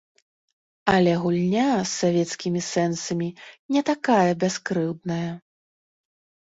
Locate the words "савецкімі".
2.01-2.61